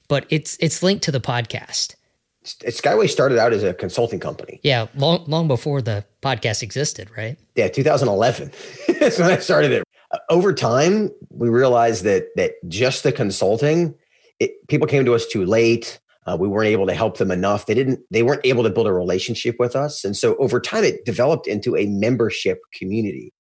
but 0.10 0.26
it's 0.30 0.58
it's 0.60 0.84
linked 0.84 1.06
to 1.06 1.12
the 1.12 1.22
podcast. 1.22 1.96
Skyway 2.44 3.10
started 3.10 3.38
out 3.38 3.54
as 3.54 3.64
a 3.64 3.74
consulting 3.74 4.20
company. 4.20 4.60
Yeah, 4.64 4.88
long 4.96 5.24
long 5.28 5.48
before 5.48 5.82
the 5.82 6.04
podcast 6.22 6.62
existed, 6.62 7.10
right? 7.16 7.38
Yeah, 7.56 7.70
2011. 7.70 8.52
That's 9.00 9.20
when 9.20 9.30
I 9.32 9.38
started 9.38 9.72
it. 9.72 9.84
Over 10.30 10.54
time, 10.54 11.12
we 11.30 11.48
realized 11.48 12.04
that 12.04 12.28
that 12.36 12.54
just 12.68 13.04
the 13.04 13.12
consulting, 13.14 13.96
it, 14.40 14.68
people 14.68 14.88
came 14.88 15.06
to 15.06 15.16
us 15.16 15.26
too 15.26 15.46
late. 15.46 16.00
Uh, 16.26 16.36
we 16.40 16.48
weren't 16.48 16.68
able 16.68 16.86
to 16.86 16.94
help 16.94 17.18
them 17.18 17.32
enough. 17.32 17.66
They 17.66 17.74
didn't. 17.74 18.00
They 18.10 18.24
weren't 18.24 18.46
able 18.46 18.64
to 18.64 18.70
build 18.70 18.88
a 18.88 18.94
relationship 18.94 19.56
with 19.60 19.76
us, 19.76 20.04
and 20.04 20.18
so 20.18 20.36
over 20.38 20.60
time, 20.60 20.84
it 20.84 21.06
developed 21.06 21.48
into 21.48 21.76
a 21.76 21.86
membership 21.86 22.60
community, 22.74 23.34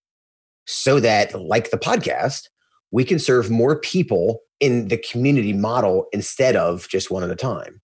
so 0.65 0.99
that, 0.99 1.33
like 1.39 1.71
the 1.71 1.77
podcast, 1.77 2.47
we 2.91 3.03
can 3.03 3.19
serve 3.19 3.49
more 3.49 3.79
people 3.79 4.41
in 4.59 4.87
the 4.87 4.97
community 4.97 5.53
model 5.53 6.07
instead 6.11 6.55
of 6.55 6.87
just 6.89 7.09
one 7.11 7.23
at 7.23 7.29
a 7.29 7.35
time 7.35 7.81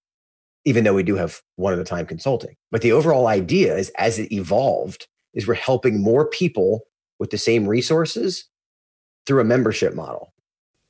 even 0.65 0.83
though 0.83 0.93
we 0.93 1.03
do 1.03 1.15
have 1.15 1.41
one 1.55 1.73
at 1.73 1.79
a 1.79 1.83
time 1.83 2.05
consulting. 2.05 2.55
But 2.71 2.81
the 2.81 2.91
overall 2.91 3.27
idea 3.27 3.77
is 3.77 3.91
as 3.97 4.19
it 4.19 4.31
evolved, 4.31 5.07
is 5.33 5.47
we're 5.47 5.53
helping 5.53 6.01
more 6.01 6.25
people 6.25 6.81
with 7.19 7.29
the 7.29 7.37
same 7.37 7.67
resources 7.67 8.45
through 9.25 9.41
a 9.41 9.45
membership 9.45 9.93
model. 9.93 10.33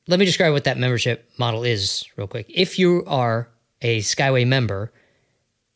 Let 0.08 0.20
me 0.20 0.26
describe 0.26 0.54
what 0.54 0.64
that 0.64 0.78
membership 0.78 1.30
model 1.38 1.64
is 1.64 2.06
real 2.16 2.28
quick. 2.28 2.46
If 2.50 2.80
you 2.80 3.04
are 3.06 3.50
a 3.82 4.00
Skyway 4.00 4.48
member, 4.48 4.94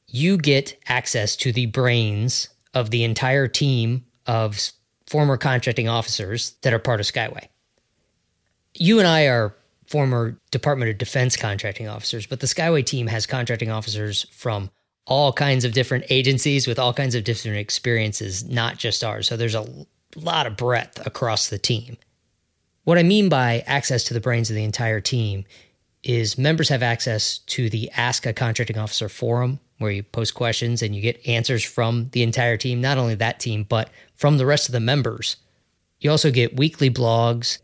you 0.07 0.37
get 0.37 0.77
access 0.87 1.35
to 1.37 1.51
the 1.51 1.65
brains 1.67 2.49
of 2.73 2.91
the 2.91 3.03
entire 3.03 3.47
team 3.47 4.05
of 4.27 4.71
former 5.07 5.37
contracting 5.37 5.89
officers 5.89 6.55
that 6.61 6.73
are 6.73 6.79
part 6.79 6.99
of 6.99 7.05
Skyway. 7.05 7.47
You 8.79 8.99
and 8.99 9.07
I 9.07 9.27
are 9.27 9.53
former 9.87 10.39
Department 10.51 10.89
of 10.89 10.97
Defense 10.97 11.35
contracting 11.35 11.89
officers, 11.89 12.25
but 12.25 12.39
the 12.39 12.47
Skyway 12.47 12.85
team 12.85 13.07
has 13.07 13.25
contracting 13.25 13.69
officers 13.69 14.25
from 14.31 14.71
all 15.05 15.33
kinds 15.33 15.65
of 15.65 15.73
different 15.73 16.05
agencies 16.09 16.65
with 16.65 16.79
all 16.79 16.93
kinds 16.93 17.13
of 17.13 17.25
different 17.25 17.57
experiences, 17.57 18.47
not 18.47 18.77
just 18.77 19.03
ours. 19.03 19.27
So 19.27 19.35
there's 19.35 19.55
a 19.55 19.67
lot 20.15 20.47
of 20.47 20.55
breadth 20.55 21.05
across 21.05 21.49
the 21.49 21.57
team. 21.57 21.97
What 22.85 22.97
I 22.97 23.03
mean 23.03 23.27
by 23.27 23.63
access 23.67 24.05
to 24.05 24.13
the 24.13 24.21
brains 24.21 24.49
of 24.49 24.55
the 24.55 24.63
entire 24.63 25.01
team 25.01 25.43
is 26.01 26.37
members 26.37 26.69
have 26.69 26.81
access 26.81 27.39
to 27.39 27.69
the 27.69 27.91
Ask 27.91 28.25
a 28.25 28.31
Contracting 28.31 28.77
Officer 28.77 29.09
forum 29.09 29.59
where 29.79 29.91
you 29.91 30.03
post 30.03 30.35
questions 30.35 30.81
and 30.81 30.95
you 30.95 31.01
get 31.01 31.27
answers 31.27 31.65
from 31.65 32.09
the 32.13 32.23
entire 32.23 32.55
team, 32.55 32.79
not 32.79 32.97
only 32.97 33.15
that 33.15 33.41
team, 33.41 33.65
but 33.67 33.89
from 34.15 34.37
the 34.37 34.45
rest 34.45 34.69
of 34.69 34.73
the 34.73 34.79
members. 34.79 35.35
You 35.99 36.11
also 36.11 36.31
get 36.31 36.55
weekly 36.55 36.89
blogs 36.89 37.57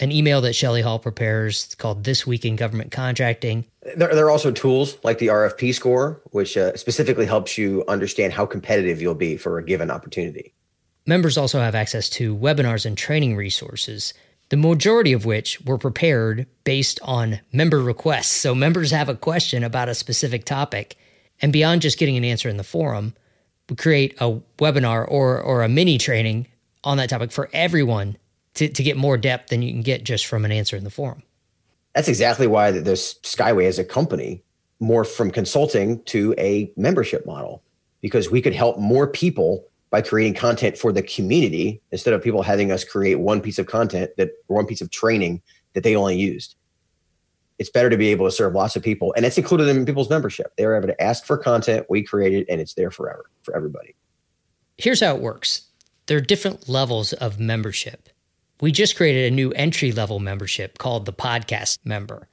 an 0.00 0.10
email 0.10 0.40
that 0.40 0.54
Shelley 0.54 0.82
Hall 0.82 0.98
prepares 0.98 1.74
called 1.76 2.04
This 2.04 2.26
Week 2.26 2.44
in 2.44 2.56
Government 2.56 2.90
Contracting. 2.90 3.64
There, 3.96 4.14
there 4.14 4.26
are 4.26 4.30
also 4.30 4.50
tools 4.50 4.96
like 5.04 5.18
the 5.18 5.28
RFP 5.28 5.74
score, 5.74 6.20
which 6.30 6.56
uh, 6.56 6.76
specifically 6.76 7.26
helps 7.26 7.56
you 7.56 7.84
understand 7.86 8.32
how 8.32 8.46
competitive 8.46 9.00
you'll 9.00 9.14
be 9.14 9.36
for 9.36 9.58
a 9.58 9.64
given 9.64 9.90
opportunity. 9.90 10.52
Members 11.06 11.38
also 11.38 11.60
have 11.60 11.74
access 11.74 12.08
to 12.10 12.36
webinars 12.36 12.86
and 12.86 12.96
training 12.96 13.36
resources, 13.36 14.14
the 14.48 14.56
majority 14.56 15.12
of 15.12 15.24
which 15.24 15.60
were 15.60 15.78
prepared 15.78 16.46
based 16.64 16.98
on 17.02 17.40
member 17.52 17.80
requests. 17.80 18.30
So 18.30 18.54
members 18.54 18.90
have 18.90 19.08
a 19.08 19.14
question 19.14 19.62
about 19.62 19.88
a 19.88 19.94
specific 19.94 20.44
topic, 20.44 20.96
and 21.40 21.52
beyond 21.52 21.82
just 21.82 21.98
getting 21.98 22.16
an 22.16 22.24
answer 22.24 22.48
in 22.48 22.56
the 22.56 22.64
forum, 22.64 23.14
we 23.68 23.76
create 23.76 24.14
a 24.18 24.40
webinar 24.58 25.04
or, 25.08 25.40
or 25.40 25.62
a 25.62 25.68
mini 25.68 25.98
training 25.98 26.46
on 26.82 26.96
that 26.96 27.10
topic 27.10 27.32
for 27.32 27.48
everyone 27.52 28.16
to, 28.54 28.68
to 28.68 28.82
get 28.82 28.96
more 28.96 29.16
depth 29.16 29.50
than 29.50 29.62
you 29.62 29.72
can 29.72 29.82
get 29.82 30.04
just 30.04 30.26
from 30.26 30.44
an 30.44 30.52
answer 30.52 30.76
in 30.76 30.84
the 30.84 30.90
forum. 30.90 31.22
That's 31.94 32.08
exactly 32.08 32.46
why 32.46 32.70
this 32.72 33.14
Skyway 33.22 33.66
as 33.66 33.78
a 33.78 33.84
company 33.84 34.42
more 34.80 35.04
from 35.04 35.30
consulting 35.30 36.02
to 36.04 36.34
a 36.38 36.72
membership 36.76 37.24
model 37.24 37.62
because 38.00 38.30
we 38.30 38.42
could 38.42 38.54
help 38.54 38.78
more 38.78 39.06
people 39.06 39.66
by 39.90 40.02
creating 40.02 40.34
content 40.34 40.76
for 40.76 40.92
the 40.92 41.02
community 41.02 41.80
instead 41.92 42.12
of 42.12 42.22
people 42.22 42.42
having 42.42 42.72
us 42.72 42.82
create 42.82 43.14
one 43.14 43.40
piece 43.40 43.58
of 43.58 43.66
content 43.66 44.10
that 44.16 44.30
one 44.48 44.66
piece 44.66 44.80
of 44.80 44.90
training 44.90 45.40
that 45.74 45.84
they 45.84 45.94
only 45.94 46.16
used. 46.16 46.56
It's 47.60 47.70
better 47.70 47.88
to 47.88 47.96
be 47.96 48.08
able 48.08 48.26
to 48.26 48.32
serve 48.32 48.54
lots 48.54 48.74
of 48.74 48.82
people, 48.82 49.14
and 49.16 49.24
it's 49.24 49.38
included 49.38 49.68
in 49.68 49.86
people's 49.86 50.10
membership. 50.10 50.52
They're 50.58 50.76
able 50.76 50.88
to 50.88 51.00
ask 51.00 51.24
for 51.24 51.38
content, 51.38 51.86
we 51.88 52.02
created, 52.02 52.46
and 52.48 52.60
it's 52.60 52.74
there 52.74 52.90
forever 52.90 53.30
for 53.42 53.54
everybody. 53.54 53.94
Here's 54.76 55.00
how 55.00 55.14
it 55.14 55.22
works 55.22 55.68
there 56.06 56.18
are 56.18 56.20
different 56.20 56.68
levels 56.68 57.12
of 57.12 57.38
membership. 57.38 58.08
We 58.64 58.72
just 58.72 58.96
created 58.96 59.30
a 59.30 59.36
new 59.36 59.50
entry 59.50 59.92
level 59.92 60.20
membership 60.20 60.78
called 60.78 61.04
the 61.04 61.12
podcast 61.12 61.80
member. 61.84 62.28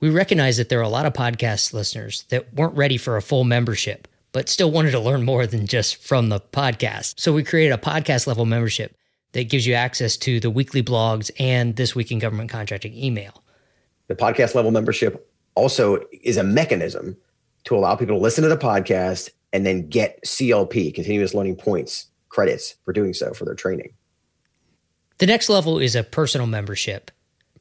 We 0.00 0.10
recognize 0.10 0.56
that 0.56 0.70
there 0.70 0.80
are 0.80 0.82
a 0.82 0.88
lot 0.88 1.06
of 1.06 1.12
podcast 1.12 1.72
listeners 1.72 2.24
that 2.30 2.52
weren't 2.52 2.76
ready 2.76 2.96
for 2.96 3.16
a 3.16 3.22
full 3.22 3.44
membership, 3.44 4.08
but 4.32 4.48
still 4.48 4.72
wanted 4.72 4.90
to 4.90 4.98
learn 4.98 5.22
more 5.22 5.46
than 5.46 5.68
just 5.68 5.98
from 5.98 6.30
the 6.30 6.40
podcast. 6.40 7.20
So 7.20 7.32
we 7.32 7.44
created 7.44 7.72
a 7.72 7.78
podcast 7.78 8.26
level 8.26 8.44
membership 8.44 8.96
that 9.34 9.48
gives 9.48 9.68
you 9.68 9.74
access 9.74 10.16
to 10.16 10.40
the 10.40 10.50
weekly 10.50 10.82
blogs 10.82 11.30
and 11.38 11.76
this 11.76 11.94
week 11.94 12.10
in 12.10 12.18
government 12.18 12.50
contracting 12.50 12.96
email. 12.96 13.44
The 14.08 14.16
podcast 14.16 14.56
level 14.56 14.72
membership 14.72 15.30
also 15.54 16.00
is 16.24 16.38
a 16.38 16.42
mechanism 16.42 17.16
to 17.66 17.76
allow 17.76 17.94
people 17.94 18.16
to 18.16 18.20
listen 18.20 18.42
to 18.42 18.48
the 18.48 18.56
podcast 18.56 19.30
and 19.52 19.64
then 19.64 19.88
get 19.88 20.24
CLP, 20.24 20.92
continuous 20.92 21.34
learning 21.34 21.54
points, 21.54 22.08
credits 22.30 22.74
for 22.84 22.92
doing 22.92 23.14
so 23.14 23.32
for 23.32 23.44
their 23.44 23.54
training. 23.54 23.92
The 25.18 25.26
next 25.26 25.48
level 25.48 25.78
is 25.78 25.96
a 25.96 26.04
personal 26.04 26.46
membership. 26.46 27.10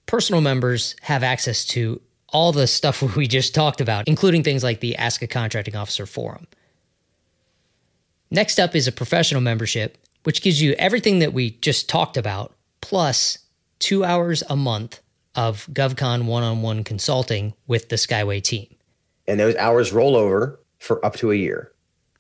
Personal 0.06 0.42
members 0.42 0.96
have 1.02 1.24
access 1.24 1.66
to 1.66 2.02
all 2.30 2.52
the 2.52 2.68
stuff 2.68 3.02
we 3.16 3.28
just 3.28 3.56
talked 3.56 3.82
about, 3.82 4.08
including 4.08 4.44
things 4.44 4.64
like 4.64 4.80
the 4.80 4.96
Ask 4.96 5.22
a 5.22 5.28
Contracting 5.28 5.76
Officer 5.76 6.06
forum. 6.06 6.48
Next 8.30 8.60
up 8.60 8.76
is 8.76 8.88
a 8.88 8.92
professional 8.92 9.42
membership, 9.42 9.98
which 10.24 10.42
gives 10.42 10.62
you 10.62 10.74
everything 10.74 11.20
that 11.20 11.34
we 11.34 11.52
just 11.52 11.90
talked 11.90 12.18
about, 12.18 12.54
plus 12.82 13.40
two 13.80 14.04
hours 14.04 14.44
a 14.50 14.56
month 14.56 15.02
of 15.34 15.68
GovCon 15.72 16.26
one 16.26 16.44
on 16.44 16.62
one 16.62 16.84
consulting 16.84 17.54
with 17.68 17.90
the 17.90 17.96
Skyway 17.96 18.42
team. 18.42 18.68
And 19.28 19.40
those 19.40 19.56
hours 19.56 19.94
roll 19.94 20.16
over 20.16 20.60
for 20.80 21.04
up 21.06 21.16
to 21.18 21.32
a 21.32 21.36
year. 21.36 21.72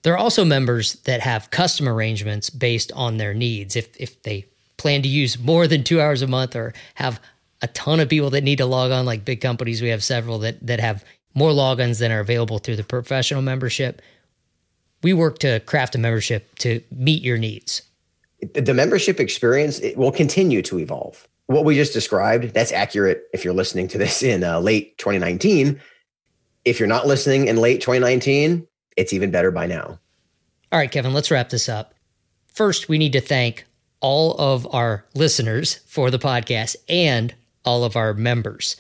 There 0.03 0.13
are 0.13 0.17
also 0.17 0.45
members 0.45 0.93
that 1.01 1.21
have 1.21 1.51
custom 1.51 1.89
arrangements 1.89 2.49
based 2.49 2.91
on 2.93 3.17
their 3.17 3.33
needs. 3.33 3.75
If, 3.75 3.89
if 3.97 4.21
they 4.21 4.45
plan 4.77 5.01
to 5.01 5.07
use 5.07 5.39
more 5.39 5.67
than 5.67 5.83
two 5.83 5.99
hours 5.99 6.21
a 6.21 6.27
month 6.27 6.55
or 6.55 6.73
have 6.95 7.19
a 7.61 7.67
ton 7.67 7.99
of 7.99 8.09
people 8.09 8.29
that 8.31 8.43
need 8.43 8.57
to 8.57 8.65
log 8.65 8.91
on, 8.91 9.05
like 9.05 9.25
big 9.25 9.41
companies, 9.41 9.81
we 9.81 9.89
have 9.89 10.03
several 10.03 10.39
that, 10.39 10.65
that 10.65 10.79
have 10.79 11.03
more 11.33 11.51
logins 11.51 11.99
than 11.99 12.11
are 12.11 12.19
available 12.19 12.59
through 12.59 12.75
the 12.75 12.83
professional 12.83 13.41
membership. 13.41 14.01
We 15.03 15.13
work 15.13 15.39
to 15.39 15.59
craft 15.61 15.95
a 15.95 15.97
membership 15.97 16.55
to 16.59 16.81
meet 16.91 17.23
your 17.23 17.37
needs. 17.37 17.81
The 18.53 18.73
membership 18.73 19.19
experience 19.19 19.79
it 19.79 19.97
will 19.97 20.11
continue 20.11 20.61
to 20.63 20.79
evolve. 20.79 21.27
What 21.47 21.65
we 21.65 21.75
just 21.75 21.93
described, 21.93 22.53
that's 22.53 22.71
accurate 22.71 23.23
if 23.33 23.43
you're 23.43 23.53
listening 23.53 23.87
to 23.89 23.97
this 23.97 24.21
in 24.21 24.43
uh, 24.43 24.59
late 24.59 24.97
2019. 24.97 25.79
If 26.65 26.79
you're 26.79 26.87
not 26.87 27.07
listening 27.07 27.47
in 27.47 27.57
late 27.57 27.81
2019, 27.81 28.67
it's 28.97 29.13
even 29.13 29.31
better 29.31 29.51
by 29.51 29.65
now. 29.65 29.99
All 30.71 30.79
right, 30.79 30.91
Kevin, 30.91 31.13
let's 31.13 31.31
wrap 31.31 31.49
this 31.49 31.69
up. 31.69 31.93
First, 32.53 32.89
we 32.89 32.97
need 32.97 33.13
to 33.13 33.21
thank 33.21 33.65
all 33.99 34.33
of 34.33 34.67
our 34.73 35.05
listeners 35.13 35.75
for 35.87 36.11
the 36.11 36.19
podcast 36.19 36.75
and 36.87 37.33
all 37.65 37.83
of 37.83 37.95
our 37.95 38.13
members. 38.13 38.77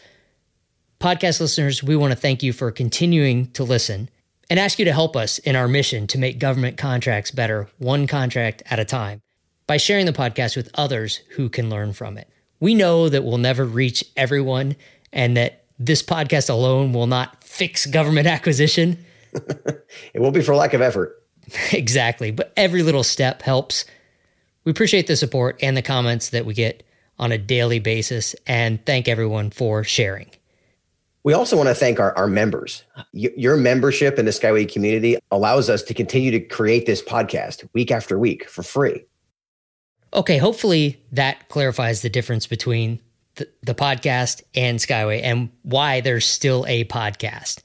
Podcast 0.99 1.39
listeners, 1.39 1.83
we 1.83 1.95
want 1.95 2.11
to 2.11 2.19
thank 2.19 2.41
you 2.41 2.53
for 2.53 2.71
continuing 2.71 3.51
to 3.51 3.63
listen 3.63 4.09
and 4.49 4.59
ask 4.59 4.79
you 4.79 4.85
to 4.85 4.93
help 4.93 5.15
us 5.15 5.39
in 5.39 5.55
our 5.55 5.67
mission 5.67 6.07
to 6.07 6.17
make 6.17 6.39
government 6.39 6.77
contracts 6.77 7.31
better, 7.31 7.67
one 7.77 8.07
contract 8.07 8.63
at 8.69 8.79
a 8.79 8.85
time, 8.85 9.21
by 9.67 9.77
sharing 9.77 10.05
the 10.05 10.13
podcast 10.13 10.55
with 10.55 10.69
others 10.75 11.17
who 11.31 11.49
can 11.49 11.69
learn 11.69 11.93
from 11.93 12.17
it. 12.17 12.29
We 12.59 12.73
know 12.73 13.09
that 13.09 13.23
we'll 13.23 13.37
never 13.37 13.65
reach 13.65 14.03
everyone 14.15 14.75
and 15.11 15.37
that 15.37 15.65
this 15.77 16.01
podcast 16.01 16.49
alone 16.49 16.93
will 16.93 17.07
not 17.07 17.43
fix 17.43 17.85
government 17.85 18.27
acquisition. 18.27 19.05
it 19.33 20.19
won't 20.19 20.33
be 20.33 20.41
for 20.41 20.55
lack 20.55 20.73
of 20.73 20.81
effort. 20.81 21.23
exactly. 21.71 22.31
But 22.31 22.53
every 22.57 22.83
little 22.83 23.03
step 23.03 23.41
helps. 23.41 23.85
We 24.67 24.71
appreciate 24.71 25.07
the 25.07 25.15
support 25.15 25.59
and 25.61 25.77
the 25.77 25.81
comments 25.81 26.31
that 26.31 26.45
we 26.45 26.53
get 26.53 26.83
on 27.17 27.31
a 27.31 27.37
daily 27.37 27.79
basis 27.79 28.35
and 28.45 28.85
thank 28.85 29.07
everyone 29.07 29.49
for 29.49 29.85
sharing. 29.85 30.29
We 31.23 31.31
also 31.31 31.55
want 31.55 31.69
to 31.69 31.73
thank 31.73 32.01
our, 32.01 32.13
our 32.17 32.27
members. 32.27 32.83
Your 33.13 33.55
membership 33.55 34.19
in 34.19 34.25
the 34.25 34.31
Skyway 34.31 34.69
community 34.69 35.19
allows 35.31 35.69
us 35.69 35.83
to 35.83 35.93
continue 35.93 36.31
to 36.31 36.41
create 36.41 36.85
this 36.85 37.01
podcast 37.01 37.65
week 37.73 37.91
after 37.91 38.19
week 38.19 38.49
for 38.49 38.61
free. 38.61 39.05
Okay, 40.13 40.37
hopefully 40.37 41.01
that 41.13 41.47
clarifies 41.47 42.01
the 42.01 42.09
difference 42.09 42.45
between 42.45 42.99
the, 43.35 43.47
the 43.63 43.73
podcast 43.73 44.43
and 44.53 44.79
Skyway 44.79 45.21
and 45.23 45.49
why 45.61 46.01
there's 46.01 46.25
still 46.25 46.65
a 46.67 46.83
podcast. 46.83 47.61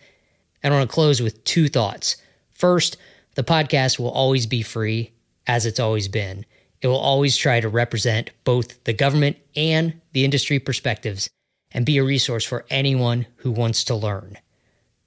And 0.63 0.73
I 0.73 0.77
want 0.77 0.89
to 0.89 0.95
close 0.95 1.21
with 1.21 1.43
two 1.43 1.67
thoughts. 1.67 2.17
First, 2.53 2.97
the 3.35 3.43
podcast 3.43 3.99
will 3.99 4.13
always 4.13 4.47
be 4.47 4.63
free, 4.63 5.11
as 5.49 5.67
it's 5.67 5.81
always 5.81 6.07
been. 6.07 6.47
It 6.83 6.89
will 6.89 6.99
always 6.99 7.37
try 7.37 7.61
to 7.61 7.69
represent 7.69 8.31
both 8.43 8.83
the 8.85 8.93
government 8.93 9.37
and 9.55 10.01
the 10.13 10.25
industry 10.25 10.59
perspectives 10.59 11.31
and 11.71 11.87
be 11.87 11.97
a 11.99 12.05
resource 12.05 12.45
for 12.45 12.67
anyone 12.69 13.27
who 13.37 13.53
wants 13.53 13.85
to 13.85 13.95
learn. 13.95 14.37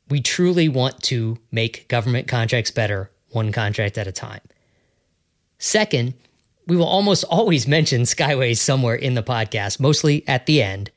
We 0.09 0.21
truly 0.21 0.69
want 0.69 1.03
to 1.03 1.37
make 1.51 1.87
government 1.89 2.29
contracts 2.29 2.71
better, 2.71 3.11
one 3.29 3.51
contract 3.51 3.97
at 3.97 4.07
a 4.07 4.13
time. 4.13 4.39
Second, 5.59 6.13
we 6.65 6.77
will 6.77 6.85
almost 6.85 7.23
always 7.29 7.67
mention 7.67 8.03
Skyways 8.03 8.57
somewhere 8.57 8.95
in 8.95 9.15
the 9.15 9.23
podcast, 9.23 9.79
mostly 9.79 10.25
at 10.27 10.45
the 10.45 10.63
end, 10.63 10.91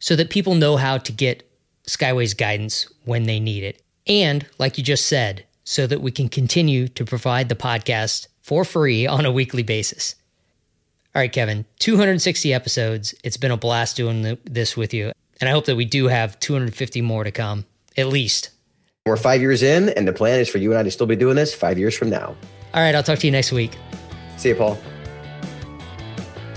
so 0.00 0.16
that 0.16 0.30
people 0.30 0.54
know 0.56 0.76
how 0.76 0.98
to 0.98 1.12
get 1.12 1.48
Skyways 1.86 2.36
guidance 2.36 2.86
when 3.04 3.24
they 3.24 3.38
need 3.38 3.62
it. 3.62 3.82
And, 4.06 4.46
like 4.58 4.76
you 4.76 4.82
just 4.82 5.06
said, 5.06 5.46
so 5.62 5.86
that 5.86 6.00
we 6.00 6.10
can 6.10 6.28
continue 6.28 6.88
to 6.88 7.04
provide 7.04 7.48
the 7.48 7.54
podcast 7.54 8.26
for 8.50 8.64
free 8.64 9.06
on 9.06 9.24
a 9.24 9.30
weekly 9.30 9.62
basis. 9.62 10.16
All 11.14 11.22
right, 11.22 11.32
Kevin, 11.32 11.66
260 11.78 12.52
episodes. 12.52 13.14
It's 13.22 13.36
been 13.36 13.52
a 13.52 13.56
blast 13.56 13.96
doing 13.96 14.22
the, 14.22 14.40
this 14.44 14.76
with 14.76 14.92
you. 14.92 15.12
And 15.40 15.48
I 15.48 15.52
hope 15.52 15.66
that 15.66 15.76
we 15.76 15.84
do 15.84 16.08
have 16.08 16.40
250 16.40 17.00
more 17.00 17.22
to 17.22 17.30
come, 17.30 17.64
at 17.96 18.08
least. 18.08 18.50
We're 19.06 19.16
five 19.16 19.40
years 19.40 19.62
in, 19.62 19.90
and 19.90 20.08
the 20.08 20.12
plan 20.12 20.40
is 20.40 20.48
for 20.48 20.58
you 20.58 20.70
and 20.70 20.80
I 20.80 20.82
to 20.82 20.90
still 20.90 21.06
be 21.06 21.14
doing 21.14 21.36
this 21.36 21.54
five 21.54 21.78
years 21.78 21.96
from 21.96 22.10
now. 22.10 22.34
All 22.74 22.82
right, 22.82 22.92
I'll 22.92 23.04
talk 23.04 23.20
to 23.20 23.26
you 23.28 23.30
next 23.30 23.52
week. 23.52 23.78
See 24.36 24.48
you, 24.48 24.56
Paul. 24.56 24.76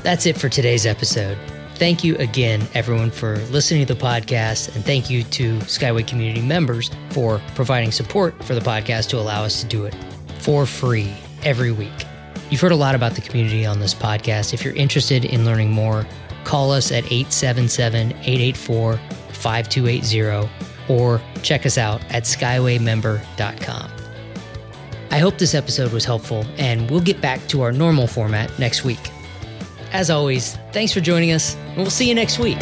That's 0.02 0.26
it 0.26 0.36
for 0.36 0.50
today's 0.50 0.88
episode. 0.88 1.38
Thank 1.76 2.04
you 2.04 2.16
again, 2.18 2.68
everyone, 2.74 3.12
for 3.12 3.38
listening 3.52 3.86
to 3.86 3.94
the 3.94 4.00
podcast. 4.00 4.76
And 4.76 4.84
thank 4.84 5.12
you 5.12 5.22
to 5.26 5.60
Skyway 5.60 6.08
community 6.08 6.42
members 6.42 6.90
for 7.12 7.40
providing 7.54 7.92
support 7.92 8.44
for 8.44 8.56
the 8.56 8.62
podcast 8.62 9.10
to 9.10 9.20
allow 9.20 9.44
us 9.44 9.62
to 9.62 9.68
do 9.68 9.86
it 9.86 9.96
for 10.40 10.66
free 10.66 11.14
every 11.46 11.72
week. 11.72 12.06
You've 12.50 12.62
heard 12.62 12.72
a 12.72 12.78
lot 12.78 12.96
about 12.96 13.14
the 13.14 13.22
community 13.22 13.66
on 13.66 13.80
this 13.80 13.94
podcast. 13.94 14.54
If 14.54 14.64
you're 14.64 14.76
interested 14.76 15.26
in 15.26 15.46
learning 15.46 15.72
more, 15.72 16.06
call 16.44 16.72
us 16.72 16.92
at 16.92 17.04
877 17.06 18.12
884 18.12 19.00
5280 19.32 20.50
or 20.90 21.22
check 21.42 21.66
us 21.66 21.78
out 21.78 22.04
at 22.10 22.24
skywaymember.com. 22.24 23.92
I 25.12 25.20
hope 25.20 25.38
this 25.38 25.54
episode 25.54 25.94
was 25.94 26.06
helpful, 26.06 26.46
and 26.58 26.90
we'll 26.90 27.00
get 27.00 27.22
back 27.22 27.46
to 27.50 27.62
our 27.62 27.72
normal 27.72 28.08
format 28.08 28.58
next 28.58 28.84
week. 28.84 29.12
As 29.92 30.10
always, 30.10 30.58
thanks 30.72 30.92
for 30.92 31.02
joining 31.02 31.32
us, 31.32 31.56
and 31.56 31.78
we'll 31.78 31.92
see 31.92 32.10
you 32.10 32.16
next 32.16 32.40
week. 32.40 32.58